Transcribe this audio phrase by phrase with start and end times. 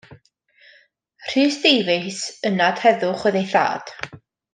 [1.27, 3.95] Rhys Davies, ynad heddwch, oedd ei thad.